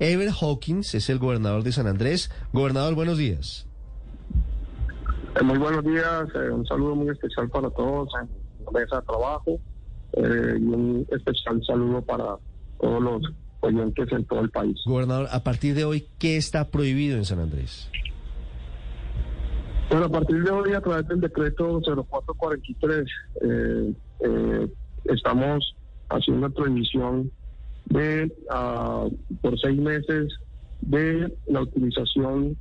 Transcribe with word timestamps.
Ever 0.00 0.30
Hawkins 0.30 0.94
es 0.94 1.10
el 1.10 1.18
gobernador 1.18 1.62
de 1.62 1.72
San 1.72 1.86
Andrés. 1.86 2.30
Gobernador, 2.52 2.94
buenos 2.94 3.18
días. 3.18 3.68
Eh, 5.38 5.44
muy 5.44 5.58
buenos 5.58 5.84
días, 5.84 6.26
eh, 6.34 6.50
un 6.50 6.66
saludo 6.66 6.96
muy 6.96 7.10
especial 7.10 7.48
para 7.50 7.70
todos 7.70 8.08
en 8.20 8.28
la 8.64 8.80
mesa 8.80 8.96
de 8.96 9.02
trabajo 9.06 9.60
eh, 10.14 10.58
y 10.58 10.64
un 10.64 11.06
especial 11.10 11.62
saludo 11.64 12.02
para 12.02 12.36
todos 12.80 13.02
los 13.02 13.22
oyentes 13.60 14.10
en 14.10 14.24
todo 14.24 14.40
el 14.40 14.50
país. 14.50 14.76
Gobernador, 14.86 15.28
a 15.30 15.44
partir 15.44 15.74
de 15.74 15.84
hoy, 15.84 16.06
¿qué 16.18 16.36
está 16.36 16.70
prohibido 16.70 17.16
en 17.16 17.24
San 17.24 17.38
Andrés? 17.38 17.88
Bueno, 19.90 20.06
a 20.06 20.08
partir 20.08 20.42
de 20.42 20.50
hoy, 20.50 20.72
a 20.72 20.80
través 20.80 21.06
del 21.08 21.20
decreto 21.20 21.80
0443, 21.80 23.06
eh, 23.42 23.94
eh, 24.20 24.68
estamos 25.04 25.74
haciendo 26.08 26.46
una 26.46 26.54
prohibición 26.54 27.30
de, 27.90 28.32
ah, 28.50 29.06
por 29.42 29.58
seis 29.60 29.78
meses 29.78 30.32
de 30.80 31.32
la 31.46 31.62
utilización 31.62 32.56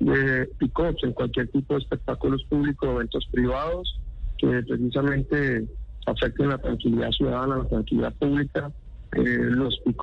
de 0.00 0.46
pick 0.58 0.78
en 1.02 1.12
cualquier 1.12 1.48
tipo 1.48 1.74
de 1.74 1.80
espectáculos 1.80 2.42
públicos 2.44 2.88
eventos 2.90 3.28
privados 3.30 4.00
que 4.38 4.62
precisamente 4.62 5.68
afecten 6.06 6.48
la 6.48 6.58
tranquilidad 6.58 7.10
ciudadana, 7.12 7.58
la 7.58 7.68
tranquilidad 7.68 8.14
pública. 8.14 8.72
Eh, 9.14 9.22
los 9.22 9.78
pick 9.84 10.02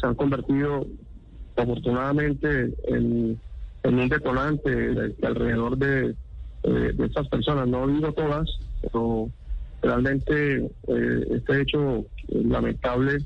se 0.00 0.06
han 0.06 0.14
convertido 0.14 0.86
afortunadamente 1.56 2.74
en, 2.88 3.38
un 3.84 4.08
detonante 4.08 5.14
alrededor 5.22 5.78
de, 5.78 6.14
eh, 6.64 6.92
de 6.94 7.06
estas 7.06 7.28
personas. 7.28 7.68
No 7.68 7.86
digo 7.86 8.12
todas, 8.12 8.48
pero 8.82 9.30
realmente 9.80 10.64
eh, 10.88 11.26
este 11.30 11.62
hecho 11.62 12.04
lamentable, 12.28 13.18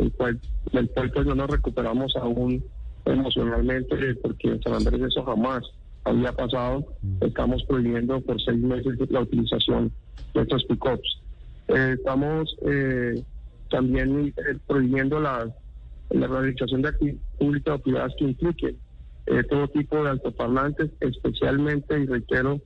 el 0.00 0.12
cual, 0.12 0.40
del 0.72 0.88
cual 0.90 1.10
pues 1.12 1.26
no 1.26 1.34
nos 1.34 1.50
recuperamos 1.50 2.16
aún 2.16 2.64
emocionalmente, 3.04 4.14
porque 4.16 4.48
en 4.48 4.62
San 4.62 4.74
Andrés 4.74 5.00
eso 5.02 5.24
jamás 5.24 5.62
había 6.04 6.32
pasado. 6.32 6.84
Mm. 7.02 7.24
Estamos 7.24 7.62
prohibiendo 7.64 8.20
por 8.22 8.40
seis 8.42 8.58
meses 8.58 8.98
la 9.10 9.20
utilización 9.20 9.92
de 10.34 10.42
estos 10.42 10.64
pick-ups. 10.64 11.20
Eh, 11.68 11.94
estamos 11.98 12.56
eh, 12.66 13.22
también 13.70 14.34
eh, 14.36 14.58
prohibiendo 14.66 15.20
la, 15.20 15.48
la 16.10 16.26
realización 16.26 16.82
de 16.82 16.88
actividades 16.88 17.22
públicas 17.38 17.74
o 17.78 17.82
privadas 17.82 18.12
que 18.18 18.24
impliquen 18.24 18.76
todo 19.48 19.68
tipo 19.68 20.02
de 20.02 20.10
altoparlantes, 20.10 20.90
especialmente, 20.98 22.00
y 22.00 22.06
reitero, 22.06 22.60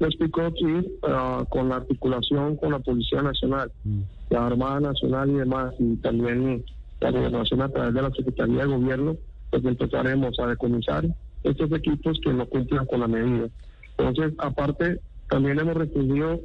los 0.00 0.16
pick-ups 0.16 0.60
y 0.60 0.98
ah, 1.04 1.44
con 1.48 1.68
la 1.68 1.76
articulación 1.76 2.56
con 2.56 2.72
la 2.72 2.80
Policía 2.80 3.22
Nacional, 3.22 3.70
mm. 3.84 4.00
la 4.30 4.46
Armada 4.46 4.80
Nacional 4.80 5.30
y 5.30 5.34
demás, 5.34 5.74
y 5.78 5.94
también 5.96 6.64
la 7.00 7.10
gobernación 7.10 7.62
a 7.62 7.68
través 7.68 7.94
de 7.94 8.02
la 8.02 8.10
Secretaría 8.10 8.62
de 8.62 8.66
Gobierno 8.66 9.16
pues 9.50 9.64
empezaremos 9.64 10.38
a 10.38 10.46
decomisar 10.46 11.06
estos 11.42 11.72
equipos 11.72 12.18
que 12.22 12.32
no 12.32 12.46
cumplan 12.46 12.86
con 12.86 13.00
la 13.00 13.08
medida. 13.08 13.48
Entonces, 13.96 14.34
aparte, 14.38 15.00
también 15.28 15.58
hemos 15.58 15.74
restringido 15.74 16.40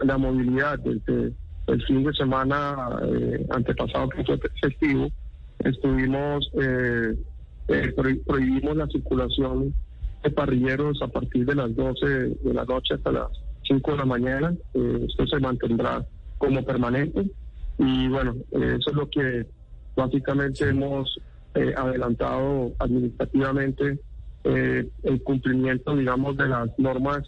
la 0.00 0.18
movilidad 0.18 0.78
desde 0.80 1.32
el 1.66 1.82
fin 1.84 2.02
de 2.02 2.12
semana 2.14 2.98
eh, 3.04 3.46
antepasado 3.50 4.08
que 4.08 4.24
fue 4.24 4.40
festivo. 4.60 5.10
Estuvimos, 5.60 6.50
eh, 6.60 7.14
eh, 7.68 7.94
prohibimos 8.26 8.76
la 8.76 8.86
circulación 8.88 9.72
de 10.24 10.30
parrilleros 10.30 11.00
a 11.02 11.08
partir 11.08 11.46
de 11.46 11.54
las 11.54 11.74
12 11.76 12.06
de 12.06 12.54
la 12.54 12.64
noche 12.64 12.94
hasta 12.94 13.12
las 13.12 13.28
5 13.68 13.92
de 13.92 13.96
la 13.96 14.04
mañana. 14.04 14.54
esto 14.74 15.26
se 15.26 15.38
mantendrá 15.38 16.04
como 16.38 16.64
permanente. 16.64 17.30
Y 17.78 18.08
bueno, 18.08 18.34
eso 18.50 18.90
es 18.90 18.94
lo 18.94 19.08
que 19.08 19.46
básicamente 19.96 20.68
hemos 20.68 21.20
eh, 21.54 21.74
adelantado 21.76 22.72
administrativamente 22.78 23.98
eh, 24.44 24.88
el 25.02 25.22
cumplimiento, 25.22 25.94
digamos, 25.94 26.36
de 26.36 26.48
las 26.48 26.70
normas 26.78 27.22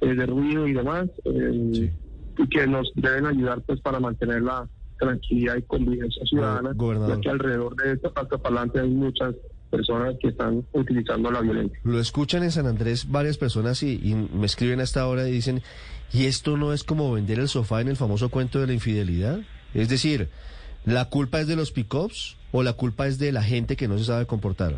eh, 0.00 0.14
de 0.14 0.26
ruido 0.26 0.66
y 0.66 0.72
demás, 0.72 1.08
y 1.24 2.48
que 2.50 2.66
nos 2.66 2.90
deben 2.94 3.26
ayudar 3.26 3.60
pues 3.62 3.80
para 3.80 3.98
mantener 4.00 4.42
la 4.42 4.68
tranquilidad 4.98 5.56
y 5.56 5.62
convivencia 5.62 6.24
ciudadana, 6.26 6.72
ya 7.08 7.20
que 7.20 7.28
alrededor 7.30 7.76
de 7.76 7.92
esta 7.92 8.10
parte 8.10 8.80
hay 8.80 8.88
muchas 8.88 9.34
personas 9.70 10.16
que 10.20 10.28
están 10.28 10.64
utilizando 10.72 11.30
la 11.30 11.40
violencia. 11.40 11.78
Lo 11.84 12.00
escuchan 12.00 12.42
en 12.42 12.50
San 12.50 12.66
Andrés 12.66 13.10
varias 13.10 13.38
personas 13.38 13.82
y, 13.82 14.00
y, 14.02 14.14
me 14.14 14.46
escriben 14.46 14.80
a 14.80 14.82
esta 14.82 15.06
hora 15.06 15.28
y 15.28 15.32
dicen, 15.32 15.62
¿y 16.12 16.24
esto 16.24 16.56
no 16.56 16.72
es 16.72 16.84
como 16.84 17.12
vender 17.12 17.38
el 17.38 17.48
sofá 17.48 17.80
en 17.80 17.88
el 17.88 17.96
famoso 17.96 18.28
cuento 18.28 18.60
de 18.60 18.66
la 18.66 18.72
infidelidad? 18.72 19.40
Es 19.74 19.88
decir, 19.88 20.28
¿La 20.84 21.06
culpa 21.06 21.40
es 21.40 21.46
de 21.46 21.56
los 21.56 21.70
pick-ups 21.72 22.36
o 22.52 22.62
la 22.62 22.72
culpa 22.72 23.06
es 23.06 23.18
de 23.18 23.32
la 23.32 23.42
gente 23.42 23.76
que 23.76 23.88
no 23.88 23.98
se 23.98 24.04
sabe 24.04 24.26
comportar? 24.26 24.76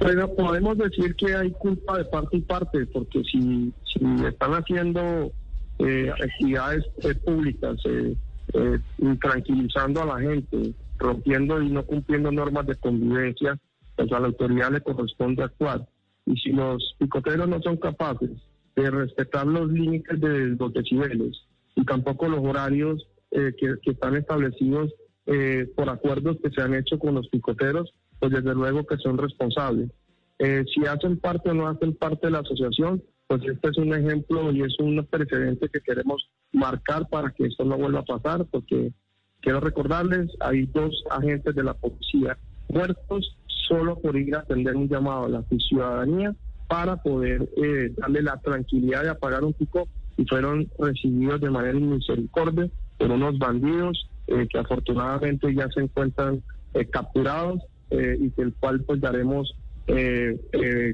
Bueno, 0.00 0.28
podemos 0.34 0.78
decir 0.78 1.14
que 1.14 1.34
hay 1.34 1.50
culpa 1.52 1.98
de 1.98 2.04
parte 2.06 2.38
y 2.38 2.40
parte, 2.40 2.86
porque 2.86 3.22
si, 3.24 3.72
si 3.84 4.24
están 4.26 4.52
haciendo 4.52 5.30
eh, 5.78 6.10
actividades 6.10 6.84
eh, 7.02 7.14
públicas, 7.14 7.76
eh, 7.84 8.16
eh, 8.54 8.78
tranquilizando 9.20 10.02
a 10.02 10.06
la 10.06 10.20
gente, 10.20 10.74
rompiendo 10.98 11.62
y 11.62 11.70
no 11.70 11.84
cumpliendo 11.84 12.32
normas 12.32 12.66
de 12.66 12.74
convivencia, 12.76 13.58
pues 13.96 14.10
a 14.12 14.20
la 14.20 14.26
autoridad 14.26 14.72
le 14.72 14.80
corresponde 14.80 15.42
actuar. 15.42 15.86
Y 16.26 16.36
si 16.36 16.50
los 16.50 16.96
picoteros 16.98 17.48
no 17.48 17.60
son 17.62 17.76
capaces 17.76 18.30
de 18.76 18.90
respetar 18.90 19.46
los 19.46 19.70
límites 19.70 20.20
de 20.20 20.56
los 20.58 20.72
decibeles 20.72 21.36
y 21.76 21.84
tampoco 21.84 22.28
los 22.28 22.40
horarios 22.40 23.06
eh, 23.34 23.54
que, 23.58 23.90
están 23.90 24.14
establecidos 24.14 24.92
eh, 25.24 25.66
por 25.74 25.88
acuerdos 25.88 26.36
que 26.42 26.50
se 26.50 26.60
han 26.60 26.74
hecho 26.74 26.98
con 26.98 27.14
los 27.14 27.28
picoteros, 27.28 27.94
pues 28.18 28.30
desde 28.30 28.54
luego 28.54 28.84
que 28.84 28.98
son 28.98 29.16
responsables. 29.16 29.90
Eh, 30.38 30.64
si 30.74 30.84
hacen 30.84 31.18
parte 31.18 31.48
o 31.48 31.54
no 31.54 31.66
hacen 31.66 31.94
parte 31.94 32.26
de 32.26 32.32
la 32.32 32.40
asociación, 32.40 33.02
pues 33.26 33.40
este 33.44 33.70
es 33.70 33.78
un 33.78 33.94
ejemplo 33.94 34.52
y 34.52 34.60
es 34.60 34.78
un 34.80 35.06
precedente 35.06 35.70
que 35.70 35.80
queremos 35.80 36.28
marcar 36.52 37.08
para 37.08 37.30
que 37.30 37.46
esto 37.46 37.64
no 37.64 37.78
vuelva 37.78 38.00
a 38.00 38.04
pasar, 38.04 38.44
porque 38.50 38.92
quiero 39.40 39.60
recordarles, 39.60 40.30
hay 40.40 40.66
dos 40.66 41.02
agentes 41.10 41.54
de 41.54 41.64
la 41.64 41.72
policía 41.72 42.36
muertos 42.68 43.38
solo 43.66 43.98
por 43.98 44.14
ir 44.14 44.34
a 44.36 44.40
atender 44.40 44.76
un 44.76 44.90
llamado 44.90 45.24
a 45.24 45.28
la 45.30 45.44
ciudadanía 45.68 46.36
para 46.68 47.02
poder 47.02 47.48
darle 47.96 48.22
la 48.22 48.38
tranquilidad 48.40 49.04
de 49.04 49.10
apagar 49.10 49.42
un 49.42 49.54
pico 49.54 49.88
y 50.18 50.26
fueron 50.26 50.68
recibidos 50.78 51.40
de 51.40 51.50
manera 51.50 51.78
inmisericordia 51.78 52.70
por 53.02 53.10
unos 53.10 53.36
bandidos 53.36 54.08
eh, 54.28 54.46
que 54.48 54.58
afortunadamente 54.58 55.52
ya 55.52 55.68
se 55.74 55.80
encuentran 55.80 56.40
eh, 56.72 56.86
capturados 56.86 57.60
eh, 57.90 58.16
y 58.20 58.28
del 58.30 58.54
cual 58.54 58.80
pues 58.82 59.00
daremos 59.00 59.52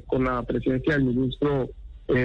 con 0.07 0.25
la 0.25 0.43
presencia 0.45 0.95
del 0.95 1.05
ministro 1.05 1.69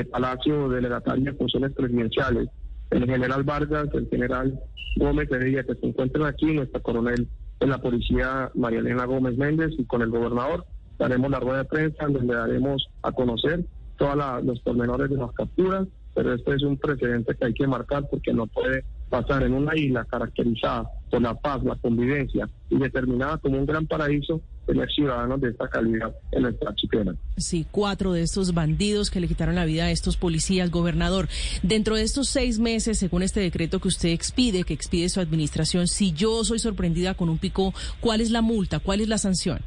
Palacio 0.09 0.69
delegatario 0.69 1.25
de 1.25 1.33
funciones 1.33 1.73
presidenciales, 1.73 2.47
el 2.89 3.05
general 3.05 3.43
Vargas, 3.43 3.89
el 3.93 4.07
general 4.07 4.57
Gómez 4.95 5.29
de 5.29 5.65
que 5.65 5.75
se 5.75 5.85
encuentran 5.85 6.25
aquí, 6.25 6.53
nuestra 6.53 6.79
coronel 6.79 7.27
de 7.59 7.67
la 7.67 7.79
policía 7.79 8.49
María 8.55 8.79
Elena 8.79 9.03
Gómez 9.03 9.37
Méndez 9.37 9.71
y 9.77 9.83
con 9.83 10.01
el 10.01 10.09
gobernador 10.09 10.65
daremos 10.97 11.29
la 11.29 11.41
rueda 11.41 11.57
de 11.59 11.65
prensa 11.65 12.07
donde 12.07 12.33
daremos 12.33 12.87
a 13.01 13.11
conocer 13.11 13.65
todos 13.97 14.15
los 14.45 14.61
pormenores 14.61 15.09
de 15.09 15.17
las 15.17 15.33
capturas, 15.33 15.85
pero 16.15 16.33
este 16.33 16.55
es 16.55 16.63
un 16.63 16.77
precedente 16.77 17.35
que 17.35 17.45
hay 17.45 17.53
que 17.53 17.67
marcar 17.67 18.07
porque 18.09 18.31
no 18.31 18.47
puede 18.47 18.85
pasar 19.13 19.43
en 19.43 19.53
una 19.53 19.77
isla 19.77 20.03
caracterizada 20.05 20.89
por 21.11 21.21
la 21.21 21.35
paz, 21.35 21.63
la 21.63 21.75
convivencia 21.75 22.49
y 22.71 22.79
determinada 22.79 23.37
como 23.37 23.59
un 23.59 23.65
gran 23.67 23.85
paraíso 23.85 24.41
tener 24.65 24.89
ciudadanos 24.89 25.39
de 25.39 25.49
esta 25.49 25.67
calidad 25.67 26.15
en 26.31 26.41
nuestra 26.41 26.69
archipiélago. 26.69 27.19
Sí, 27.37 27.67
cuatro 27.69 28.13
de 28.13 28.23
estos 28.23 28.55
bandidos 28.55 29.11
que 29.11 29.19
le 29.19 29.27
quitaron 29.27 29.53
la 29.53 29.65
vida 29.65 29.83
a 29.83 29.91
estos 29.91 30.17
policías, 30.17 30.71
gobernador. 30.71 31.27
Dentro 31.61 31.95
de 31.95 32.01
estos 32.01 32.27
seis 32.27 32.57
meses, 32.57 32.97
según 32.97 33.21
este 33.21 33.39
decreto 33.39 33.79
que 33.79 33.89
usted 33.89 34.09
expide, 34.09 34.63
que 34.63 34.73
expide 34.73 35.09
su 35.09 35.19
administración, 35.19 35.87
si 35.87 36.11
yo 36.13 36.43
soy 36.43 36.57
sorprendida 36.57 37.13
con 37.13 37.29
un 37.29 37.37
pico, 37.37 37.71
¿cuál 37.99 38.19
es 38.19 38.31
la 38.31 38.41
multa? 38.41 38.79
¿Cuál 38.79 39.01
es 39.01 39.09
la 39.09 39.19
sanción? 39.19 39.59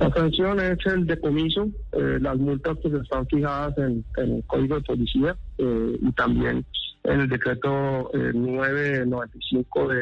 La 0.00 0.10
sanción 0.10 0.58
es 0.58 0.78
el 0.86 1.06
decomiso, 1.06 1.68
eh, 1.92 2.18
las 2.20 2.36
multas 2.36 2.78
que 2.82 2.88
están 2.88 3.28
fijadas 3.28 3.78
en, 3.78 4.04
el 4.16 4.42
Código 4.48 4.74
de 4.74 4.80
Policía 4.80 5.36
eh, 5.58 5.98
y 6.00 6.12
también 6.12 6.64
en 7.04 7.20
el 7.20 7.28
decreto 7.28 8.10
995 8.12 9.92
eh, 9.92 9.96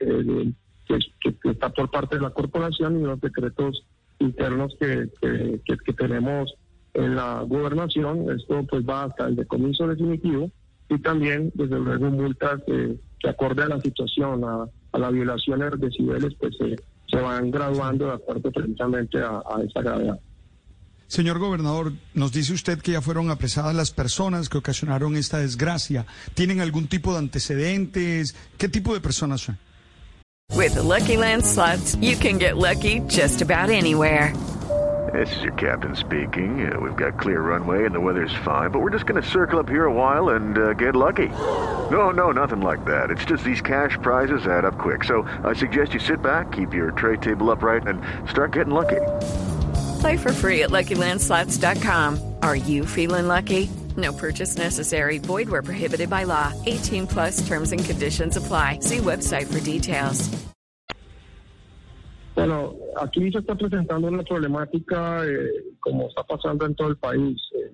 de, 0.00 0.52
que, 0.86 1.50
está 1.50 1.68
por 1.70 1.90
parte 1.90 2.16
de 2.16 2.22
la 2.22 2.30
corporación 2.30 3.00
y 3.00 3.04
los 3.04 3.20
decretos 3.20 3.84
internos 4.18 4.76
que, 4.78 5.08
que, 5.64 5.92
tenemos 5.92 6.54
en 6.94 7.16
la 7.16 7.42
gobernación. 7.42 8.30
Esto 8.30 8.64
pues 8.68 8.84
va 8.86 9.04
hasta 9.04 9.26
el 9.26 9.36
decomiso 9.36 9.86
definitivo 9.86 10.50
y 10.88 10.98
también, 10.98 11.50
desde 11.54 11.78
luego, 11.78 12.10
multas 12.10 12.60
que 12.66 13.28
acorde 13.28 13.62
a 13.62 13.68
la 13.68 13.80
situación, 13.80 14.44
a, 14.44 14.68
la 14.98 15.10
violación 15.10 15.60
de 15.60 15.70
decibeles, 15.70 16.34
pues 16.34 16.56
se 16.56 17.16
van 17.16 17.50
graduando 17.50 18.06
de 18.06 18.12
acuerdo 18.12 18.50
precisamente 18.50 19.18
a, 19.18 19.42
a 19.46 19.62
esa 19.62 19.80
gravedad. 19.80 20.20
Señor 21.12 21.38
gobernador, 21.38 21.92
nos 22.14 22.32
dice 22.32 22.54
usted 22.54 22.80
que 22.80 22.92
ya 22.92 23.02
fueron 23.02 23.30
apresadas 23.30 23.74
las 23.74 23.90
personas 23.90 24.48
que 24.48 24.56
ocasionaron 24.56 25.14
esta 25.14 25.40
desgracia. 25.40 26.06
¿Tienen 26.32 26.62
algún 26.62 26.88
tipo 26.88 27.12
de 27.12 27.18
antecedentes? 27.18 28.34
¿Qué 28.56 28.66
tipo 28.66 28.94
de 28.94 29.00
personas 29.02 29.42
son? 29.42 29.58
With 30.56 30.72
the 30.72 30.82
Lucky 30.82 31.18
Land 31.18 31.44
slots, 31.44 31.98
you 32.00 32.16
can 32.16 32.38
get 32.38 32.56
lucky 32.56 33.00
just 33.08 33.42
about 33.42 33.68
anywhere. 33.68 34.32
This 35.12 35.30
is 35.36 35.42
your 35.42 35.52
captain 35.56 35.94
speaking. 35.96 36.72
Uh, 36.72 36.80
we've 36.80 36.96
got 36.96 37.20
clear 37.20 37.42
runway 37.42 37.84
and 37.84 37.94
the 37.94 38.00
weather's 38.00 38.32
fine, 38.42 38.70
but 38.70 38.80
we're 38.80 38.88
just 38.88 39.04
going 39.04 39.20
to 39.20 39.28
circle 39.28 39.58
up 39.58 39.68
here 39.68 39.84
a 39.84 39.92
while 39.92 40.30
and 40.30 40.56
uh, 40.56 40.72
get 40.72 40.96
lucky. 40.96 41.28
No, 41.90 42.10
no, 42.10 42.32
nothing 42.32 42.62
like 42.62 42.86
that. 42.86 43.10
It's 43.10 43.26
just 43.26 43.44
these 43.44 43.60
cash 43.60 43.98
prizes 44.00 44.46
add 44.46 44.64
up 44.64 44.78
quick. 44.78 45.04
So 45.04 45.28
I 45.44 45.52
suggest 45.52 45.92
you 45.92 46.00
sit 46.00 46.22
back, 46.22 46.52
keep 46.52 46.72
your 46.72 46.92
tray 46.92 47.18
table 47.18 47.50
upright, 47.50 47.86
and 47.86 48.00
start 48.30 48.54
getting 48.54 48.72
lucky. 48.72 49.00
Play 50.02 50.16
for 50.16 50.32
free 50.32 50.62
at 50.64 50.70
LuckyLandSlots.com. 50.70 52.18
Are 52.42 52.56
you 52.56 52.84
feeling 52.84 53.28
lucky? 53.28 53.70
No 53.96 54.12
purchase 54.12 54.58
necessary. 54.58 55.18
Void 55.18 55.48
where 55.48 55.62
prohibited 55.62 56.10
by 56.10 56.24
law. 56.24 56.52
18 56.66 57.06
plus 57.06 57.46
terms 57.46 57.70
and 57.70 57.84
conditions 57.84 58.36
apply. 58.36 58.80
See 58.80 58.98
website 58.98 59.46
for 59.46 59.60
details. 59.60 60.28
Bueno, 62.34 62.74
aquí 62.96 63.30
se 63.30 63.38
está 63.38 63.54
presentando 63.54 64.08
una 64.08 64.24
problemática 64.24 65.24
eh, 65.24 65.76
como 65.78 66.08
está 66.08 66.24
pasando 66.24 66.66
en 66.66 66.74
todo 66.74 66.88
el 66.88 66.96
país. 66.96 67.40
Eh, 67.54 67.70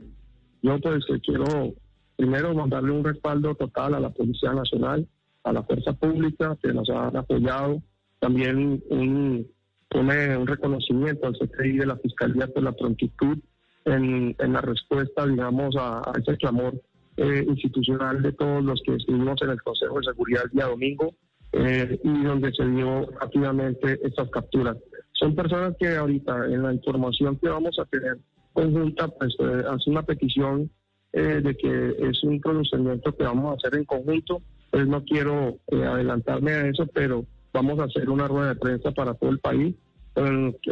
yo 0.60 0.78
pues 0.80 1.06
quiero 1.24 1.72
primero 2.16 2.52
mandarle 2.52 2.90
un 2.90 3.04
respaldo 3.04 3.54
total 3.54 3.94
a 3.94 4.00
la 4.00 4.10
Policía 4.10 4.52
Nacional, 4.52 5.08
a 5.44 5.52
la 5.54 5.62
Fuerza 5.62 5.94
Pública 5.94 6.58
que 6.62 6.74
nos 6.74 6.90
han 6.90 7.16
apoyado, 7.16 7.80
también 8.20 8.82
un 8.90 9.48
pone 9.88 10.36
un 10.36 10.46
reconocimiento 10.46 11.26
al 11.26 11.36
CTI 11.38 11.78
de 11.78 11.86
la 11.86 11.96
Fiscalía 11.96 12.46
por 12.46 12.62
la 12.62 12.72
prontitud 12.72 13.38
en, 13.84 14.36
la 14.38 14.60
respuesta, 14.60 15.26
digamos, 15.26 15.74
a, 15.78 16.12
ese 16.20 16.36
clamor 16.36 16.74
eh, 17.16 17.44
institucional 17.48 18.22
de 18.22 18.32
todos 18.32 18.62
los 18.62 18.82
que 18.82 18.94
estuvimos 18.94 19.40
en 19.42 19.50
el 19.50 19.62
Consejo 19.62 19.98
de 19.98 20.06
Seguridad 20.06 20.44
el 20.44 20.50
día 20.50 20.66
domingo 20.66 21.14
eh, 21.52 21.98
y 22.02 22.22
donde 22.22 22.52
se 22.52 22.66
dio 22.66 23.08
rápidamente 23.20 23.98
estas 24.04 24.28
capturas. 24.30 24.76
Son 25.12 25.34
personas 25.34 25.74
que 25.80 25.96
ahorita 25.96 26.46
en 26.46 26.62
la 26.62 26.72
información 26.72 27.36
que 27.38 27.48
vamos 27.48 27.78
a 27.78 27.86
tener 27.86 28.18
conjunta, 28.52 29.08
pues 29.08 29.34
eh, 29.40 29.64
hace 29.68 29.90
una 29.90 30.02
petición 30.02 30.70
de 31.10 31.56
que 31.56 31.96
es 32.00 32.22
un 32.22 32.38
procedimiento 32.38 33.16
que 33.16 33.24
vamos 33.24 33.50
a 33.50 33.56
hacer 33.56 33.78
en 33.78 33.86
conjunto. 33.86 34.42
Pues 34.70 34.86
no 34.86 35.02
quiero 35.02 35.58
adelantarme 35.72 36.52
a 36.52 36.66
eso, 36.68 36.86
pero 36.92 37.24
vamos 37.58 37.80
a 37.80 37.84
hacer 37.84 38.08
una 38.08 38.28
rueda 38.28 38.50
de 38.50 38.60
prensa 38.60 38.92
para 38.92 39.14
todo 39.14 39.30
el 39.30 39.40
país, 39.40 39.74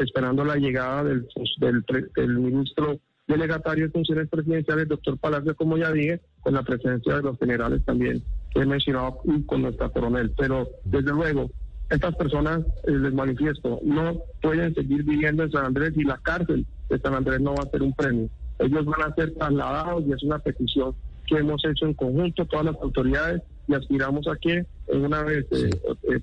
esperando 0.01 0.45
la 0.45 0.57
llegada 0.57 1.03
del, 1.05 1.27
del, 1.59 2.39
ministro 2.39 2.99
delegatario 3.27 3.87
de 3.87 3.93
funciones 3.93 4.29
presidenciales, 4.29 4.89
doctor 4.89 5.19
Palacio, 5.19 5.57
como 5.57 5.77
ya 5.77 5.91
dije, 5.91 6.21
con 6.41 6.55
la 6.55 6.63
presencia 6.63 7.17
de 7.17 7.23
los 7.23 7.39
generales 7.39 7.85
también 7.85 8.23
que 8.53 8.61
he 8.61 8.67
mencionado 8.67 9.21
y 9.25 9.43
con 9.43 9.63
nuestra 9.63 9.89
coronel. 9.89 10.33
Pero 10.39 10.69
desde 10.85 11.11
luego, 11.11 11.51
estas 11.91 12.15
personas, 12.15 12.61
eh, 12.85 12.93
les 12.93 13.13
manifiesto, 13.13 13.81
no 13.83 14.21
pueden 14.41 14.75
seguir 14.75 15.03
viviendo 15.03 15.43
en 15.43 15.51
San 15.51 15.65
Andrés 15.65 15.93
y 15.97 16.05
la 16.05 16.19
cárcel 16.19 16.65
de 16.89 16.99
San 17.01 17.15
Andrés 17.15 17.41
no 17.41 17.55
va 17.55 17.65
a 17.65 17.71
ser 17.71 17.83
un 17.83 17.93
premio. 17.95 18.29
Ellos 18.61 18.85
van 18.87 19.11
a 19.11 19.15
ser 19.15 19.35
trasladados 19.35 20.05
y 20.07 20.13
es 20.13 20.23
una 20.23 20.39
petición 20.39 20.95
que 21.27 21.39
hemos 21.39 21.65
hecho 21.65 21.87
en 21.87 21.95
conjunto 21.95 22.45
todas 22.47 22.67
las 22.67 22.77
autoridades 22.77 23.43
y 23.69 23.75
aspiramos 23.75 24.27
a 24.29 24.37
que 24.37 24.65
una 24.89 25.23
vez 25.23 25.47
eh, 25.51 25.71
eh, 26.11 26.21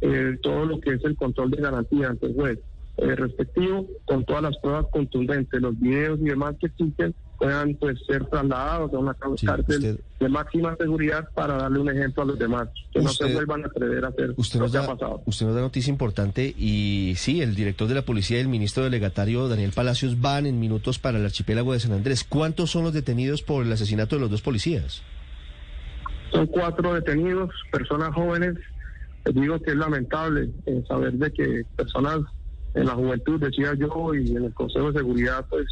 eh, 0.00 0.38
todo 0.42 0.66
lo 0.66 0.80
que 0.80 0.94
es 0.94 1.04
el 1.04 1.16
control 1.16 1.50
de 1.50 1.62
garantía 1.62 2.08
ante 2.08 2.26
el 2.26 2.34
juez 2.34 2.58
eh, 2.98 3.14
respectivo, 3.14 3.86
con 4.06 4.24
todas 4.24 4.42
las 4.42 4.56
pruebas 4.56 4.86
contundentes, 4.90 5.60
los 5.60 5.78
videos 5.78 6.18
y 6.20 6.24
demás 6.24 6.54
que 6.58 6.66
existen, 6.68 7.14
puedan 7.38 7.74
pues 7.74 7.98
ser 8.06 8.24
trasladados 8.24 8.94
a 8.94 8.98
una 8.98 9.12
cárcel 9.12 10.00
de 10.18 10.28
máxima 10.30 10.74
seguridad 10.76 11.28
para 11.34 11.58
darle 11.58 11.80
un 11.80 11.90
ejemplo 11.90 12.22
a 12.22 12.26
los 12.26 12.38
demás, 12.38 12.68
que 12.90 13.02
no 13.02 13.10
se 13.10 13.30
vuelvan 13.34 13.64
a 13.64 13.66
atrever 13.66 14.02
a 14.02 14.08
hacer 14.08 14.32
usted 14.38 14.60
lo 14.60 14.70
que 14.70 14.78
ha 14.78 14.86
pasado. 14.86 15.22
Usted 15.26 15.44
nos 15.44 15.54
da 15.54 15.60
noticia 15.60 15.90
importante 15.90 16.54
y 16.56 17.12
sí, 17.18 17.42
el 17.42 17.54
director 17.54 17.86
de 17.86 17.96
la 17.96 18.02
policía 18.02 18.38
y 18.38 18.40
el 18.40 18.48
ministro 18.48 18.82
delegatario 18.84 19.46
Daniel 19.46 19.72
Palacios 19.74 20.18
van 20.22 20.46
en 20.46 20.58
minutos 20.58 20.98
para 20.98 21.18
el 21.18 21.24
archipiélago 21.26 21.74
de 21.74 21.80
San 21.80 21.92
Andrés. 21.92 22.24
¿Cuántos 22.24 22.70
son 22.70 22.84
los 22.84 22.94
detenidos 22.94 23.42
por 23.42 23.66
el 23.66 23.72
asesinato 23.72 24.16
de 24.16 24.22
los 24.22 24.30
dos 24.30 24.40
policías? 24.40 25.02
Son 26.32 26.46
cuatro 26.46 26.94
detenidos, 26.94 27.50
personas 27.70 28.14
jóvenes. 28.14 28.54
Les 29.24 29.34
digo 29.34 29.58
que 29.60 29.70
es 29.70 29.76
lamentable 29.76 30.50
eh, 30.66 30.84
saber 30.88 31.12
de 31.14 31.32
que 31.32 31.64
personas 31.76 32.20
en 32.74 32.86
la 32.86 32.94
juventud, 32.94 33.40
decía 33.40 33.74
yo, 33.74 34.14
y 34.14 34.36
en 34.36 34.44
el 34.44 34.54
Consejo 34.54 34.92
de 34.92 34.98
Seguridad, 34.98 35.46
pues 35.48 35.66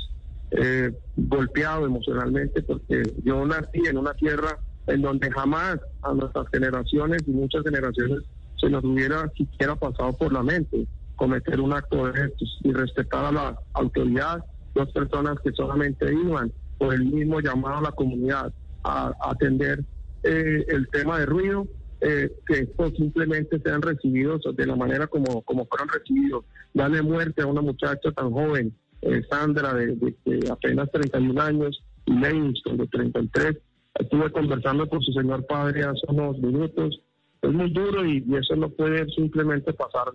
eh, 0.52 0.90
golpeado 1.16 1.86
emocionalmente, 1.86 2.62
porque 2.62 3.02
yo 3.22 3.44
nací 3.44 3.86
en 3.86 3.98
una 3.98 4.14
tierra 4.14 4.58
en 4.86 5.02
donde 5.02 5.30
jamás 5.30 5.78
a 6.02 6.12
nuestras 6.12 6.46
generaciones 6.52 7.22
y 7.26 7.30
muchas 7.30 7.62
generaciones 7.62 8.20
se 8.60 8.70
nos 8.70 8.84
hubiera 8.84 9.28
siquiera 9.36 9.74
pasado 9.76 10.12
por 10.12 10.32
la 10.32 10.42
mente 10.42 10.86
cometer 11.16 11.60
un 11.60 11.72
acto 11.72 12.06
de 12.06 12.26
estos 12.26 12.58
y 12.62 12.72
respetar 12.72 13.24
a 13.24 13.32
la 13.32 13.58
autoridad, 13.74 14.44
dos 14.74 14.90
personas 14.92 15.38
que 15.42 15.52
solamente 15.52 16.12
iban 16.12 16.52
por 16.78 16.94
el 16.94 17.04
mismo 17.04 17.40
llamado 17.40 17.78
a 17.78 17.82
la 17.82 17.92
comunidad 17.92 18.52
a 18.82 19.12
atender 19.22 19.84
eh, 20.24 20.64
el 20.68 20.88
tema 20.88 21.18
de 21.18 21.26
ruido, 21.26 21.66
eh, 22.00 22.30
que 22.46 22.60
estos 22.60 22.94
simplemente 22.94 23.58
sean 23.60 23.82
recibidos 23.82 24.42
de 24.56 24.66
la 24.66 24.74
manera 24.74 25.06
como, 25.06 25.42
como 25.42 25.66
fueron 25.66 25.88
recibidos. 25.88 26.44
Darle 26.72 27.02
muerte 27.02 27.42
a 27.42 27.46
una 27.46 27.60
muchacha 27.60 28.10
tan 28.12 28.30
joven, 28.30 28.74
eh, 29.02 29.22
Sandra, 29.30 29.74
de, 29.74 30.14
apenas 30.50 30.90
31 30.92 31.40
años, 31.40 31.84
y 32.06 32.18
Langston, 32.18 32.78
de 32.78 32.86
33. 32.86 33.58
Estuve 34.00 34.32
conversando 34.32 34.88
con 34.88 35.02
su 35.02 35.12
señor 35.12 35.46
padre 35.46 35.84
hace 35.84 36.00
unos 36.08 36.38
minutos. 36.38 37.00
Es 37.42 37.52
muy 37.52 37.70
duro 37.70 38.04
y, 38.04 38.24
eso 38.34 38.56
no 38.56 38.70
puede 38.70 39.06
simplemente 39.10 39.72
pasar 39.74 40.08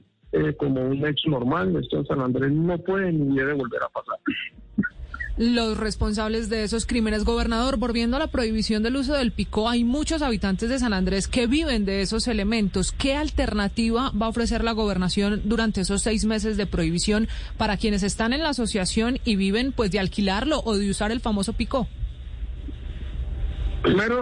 como 0.57 0.81
un 0.81 1.05
hecho 1.05 1.29
normal. 1.29 1.75
Esto 1.75 1.97
en 1.97 2.05
San 2.05 2.21
Andrés 2.21 2.51
no 2.51 2.77
puede 2.79 3.11
ni 3.11 3.35
debe 3.35 3.53
volver 3.53 3.81
a 3.83 3.89
pasar 3.89 4.17
los 5.39 5.77
responsables 5.77 6.49
de 6.49 6.65
esos 6.65 6.85
crímenes. 6.85 7.23
Gobernador, 7.23 7.77
volviendo 7.77 8.17
a 8.17 8.19
la 8.19 8.27
prohibición 8.27 8.83
del 8.83 8.97
uso 8.97 9.13
del 9.13 9.31
pico, 9.31 9.69
hay 9.69 9.85
muchos 9.85 10.21
habitantes 10.21 10.69
de 10.69 10.77
San 10.79 10.91
Andrés 10.91 11.29
que 11.29 11.47
viven 11.47 11.85
de 11.85 12.01
esos 12.01 12.27
elementos. 12.27 12.91
¿Qué 12.91 13.15
alternativa 13.15 14.11
va 14.11 14.25
a 14.25 14.29
ofrecer 14.29 14.65
la 14.65 14.73
gobernación 14.73 15.41
durante 15.45 15.79
esos 15.79 16.01
seis 16.01 16.25
meses 16.25 16.57
de 16.57 16.67
prohibición 16.67 17.29
para 17.57 17.77
quienes 17.77 18.03
están 18.03 18.33
en 18.33 18.43
la 18.43 18.49
asociación 18.49 19.19
y 19.23 19.37
viven 19.37 19.71
pues 19.71 19.91
de 19.91 19.99
alquilarlo 19.99 20.59
o 20.65 20.75
de 20.75 20.89
usar 20.89 21.13
el 21.13 21.21
famoso 21.21 21.53
pico? 21.53 21.87
Primero, 23.81 24.21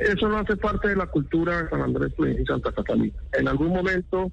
eso 0.00 0.28
no 0.28 0.38
hace 0.38 0.56
parte 0.56 0.88
de 0.88 0.96
la 0.96 1.06
cultura 1.06 1.62
de 1.62 1.70
San 1.70 1.80
Andrés 1.80 2.12
y 2.18 2.44
Santa 2.44 2.72
Catalina. 2.72 3.14
En 3.38 3.46
algún 3.46 3.68
momento 3.68 4.32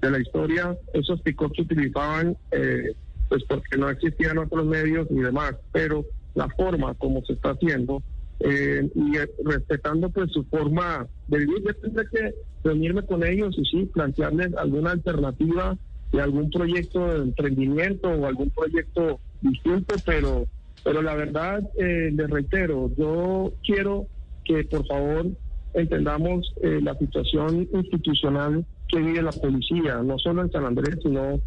de 0.00 0.10
la 0.10 0.18
historia, 0.18 0.74
esos 0.94 1.20
picos 1.20 1.52
se 1.54 1.60
utilizaban 1.60 2.38
eh, 2.52 2.94
pues 3.28 3.44
porque 3.44 3.76
no 3.76 3.88
existían 3.88 4.38
otros 4.38 4.66
medios 4.66 5.06
y 5.10 5.16
demás, 5.16 5.54
pero 5.72 6.04
la 6.34 6.48
forma 6.50 6.94
como 6.94 7.24
se 7.24 7.34
está 7.34 7.50
haciendo 7.50 8.02
eh, 8.40 8.90
y 8.94 9.12
respetando 9.44 10.10
pues 10.10 10.30
su 10.32 10.44
forma 10.44 11.06
de 11.28 11.38
vivir, 11.38 11.62
yo 11.64 11.74
tendré 11.76 12.04
que 12.12 12.34
reunirme 12.64 13.02
con 13.04 13.24
ellos 13.24 13.56
y 13.58 13.64
sí, 13.64 13.86
plantearles 13.86 14.54
alguna 14.56 14.92
alternativa 14.92 15.76
de 16.12 16.20
algún 16.20 16.50
proyecto 16.50 17.06
de 17.06 17.22
emprendimiento 17.22 18.08
o 18.08 18.26
algún 18.26 18.50
proyecto 18.50 19.20
distinto, 19.40 19.94
pero, 20.04 20.46
pero 20.82 21.02
la 21.02 21.14
verdad, 21.14 21.62
eh, 21.78 22.10
les 22.12 22.30
reitero, 22.30 22.90
yo 22.96 23.52
quiero 23.64 24.06
que 24.44 24.64
por 24.64 24.86
favor 24.86 25.26
entendamos 25.74 26.54
eh, 26.62 26.80
la 26.82 26.96
situación 26.96 27.68
institucional 27.72 28.64
que 28.88 28.98
vive 28.98 29.22
la 29.22 29.32
policía, 29.32 30.02
no 30.02 30.18
solo 30.18 30.42
en 30.42 30.52
San 30.52 30.64
Andrés, 30.64 30.98
sino 31.02 31.40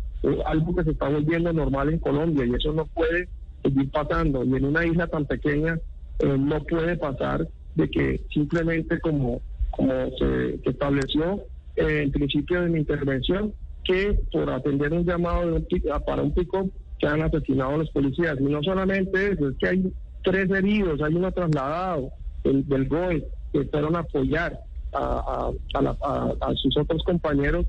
algo 0.45 0.75
que 0.75 0.83
se 0.83 0.91
está 0.91 1.09
volviendo 1.09 1.53
normal 1.53 1.89
en 1.89 1.99
Colombia 1.99 2.45
y 2.45 2.55
eso 2.55 2.73
no 2.73 2.85
puede 2.85 3.29
seguir 3.63 3.89
pasando. 3.91 4.43
Y 4.43 4.55
en 4.55 4.65
una 4.65 4.85
isla 4.85 5.07
tan 5.07 5.25
pequeña 5.25 5.79
eh, 6.19 6.37
no 6.37 6.63
puede 6.63 6.97
pasar 6.97 7.47
de 7.75 7.89
que 7.89 8.21
simplemente 8.33 8.99
como, 8.99 9.41
como 9.71 9.93
se, 10.17 10.59
estableció 10.65 11.43
eh, 11.75 12.01
en 12.03 12.11
principio 12.11 12.61
de 12.61 12.69
mi 12.69 12.79
intervención, 12.79 13.53
que 13.83 14.19
por 14.31 14.49
atender 14.49 14.91
un 14.91 15.05
llamado 15.05 15.51
de 15.51 15.65
para 16.05 16.23
un 16.23 16.33
pico 16.33 16.69
se 16.99 17.07
han 17.07 17.21
asesinado 17.21 17.75
a 17.75 17.77
los 17.77 17.89
policías. 17.91 18.37
Y 18.39 18.43
no 18.43 18.61
solamente 18.63 19.31
eso, 19.31 19.49
es 19.49 19.57
que 19.57 19.67
hay 19.67 19.93
tres 20.23 20.49
heridos, 20.49 21.01
hay 21.01 21.13
uno 21.13 21.31
trasladado 21.31 22.09
del, 22.43 22.87
GOE 22.87 23.25
que 23.53 23.63
fueron 23.65 23.95
a 23.95 23.99
apoyar 23.99 24.59
a, 24.93 25.51
a, 25.73 26.35
a 26.41 26.55
sus 26.55 26.75
otros 26.77 27.03
compañeros 27.03 27.65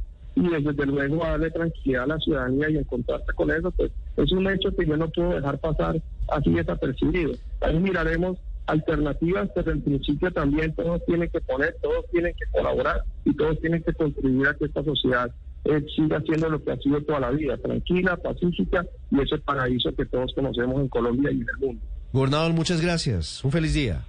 y 0.47 0.63
desde 0.63 0.87
luego 0.87 1.25
darle 1.25 1.51
tranquilidad 1.51 2.05
a 2.05 2.07
la 2.07 2.19
ciudadanía 2.19 2.71
y 2.71 2.77
encontrarse 2.79 3.33
con 3.35 3.51
eso, 3.51 3.71
pues 3.73 3.91
es 4.17 4.33
un 4.33 4.49
hecho 4.49 4.75
que 4.75 4.87
yo 4.87 4.97
no 4.97 5.09
puedo 5.09 5.31
dejar 5.31 5.59
pasar 5.59 6.01
así 6.29 6.51
desapercibido. 6.51 7.33
Ahí 7.61 7.79
miraremos 7.79 8.39
alternativas, 8.67 9.49
pero 9.55 9.73
en 9.73 9.83
principio 9.83 10.31
también 10.31 10.75
todos 10.75 11.05
tienen 11.07 11.29
que 11.31 11.41
poner, 11.41 11.75
todos 11.83 12.05
tienen 12.13 12.35
que 12.35 12.45
colaborar 12.53 13.03
y 13.25 13.35
todos 13.35 13.59
tienen 13.61 13.83
que 13.83 13.93
contribuir 13.95 14.49
a 14.49 14.55
que 14.55 14.67
esta 14.67 14.85
sociedad 14.85 15.31
eh, 15.65 15.85
siga 15.97 16.21
siendo 16.21 16.49
lo 16.51 16.63
que 16.63 16.73
ha 16.73 16.77
sido 16.77 17.03
toda 17.03 17.21
la 17.21 17.31
vida, 17.31 17.57
tranquila, 17.57 18.17
pacífica 18.17 18.87
y 19.11 19.21
ese 19.21 19.39
paraíso 19.39 19.95
que 19.95 20.05
todos 20.07 20.33
conocemos 20.35 20.81
en 20.81 20.89
Colombia 20.89 21.31
y 21.33 21.41
en 21.41 21.47
el 21.49 21.67
mundo. 21.67 21.83
Gobernador, 22.13 22.53
muchas 22.53 22.81
gracias. 22.81 23.45
Un 23.45 23.53
feliz 23.53 23.75
día. 23.75 24.05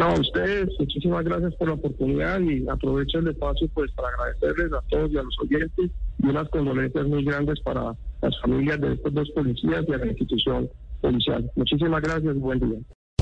No, 0.00 0.06
a 0.06 0.18
ustedes, 0.18 0.70
muchísimas 0.78 1.22
gracias 1.26 1.54
por 1.56 1.68
la 1.68 1.74
oportunidad 1.74 2.40
y 2.40 2.66
aprovecho 2.66 3.18
el 3.18 3.28
espacio 3.28 3.68
pues 3.74 3.92
para 3.92 4.08
agradecerles 4.08 4.72
a 4.72 4.80
todos 4.88 5.12
y 5.12 5.18
a 5.18 5.22
los 5.22 5.38
oyentes 5.40 5.90
y 6.22 6.26
unas 6.26 6.48
condolencias 6.48 7.06
muy 7.06 7.22
grandes 7.22 7.60
para 7.60 7.94
las 8.22 8.40
familias 8.40 8.80
de 8.80 8.94
estos 8.94 9.12
dos 9.12 9.30
policías 9.32 9.84
y 9.86 9.92
a 9.92 9.98
la 9.98 10.06
institución 10.06 10.70
policial. 11.02 11.50
Muchísimas 11.54 12.00
gracias, 12.00 12.34
buen 12.36 12.60
día. 12.60 12.78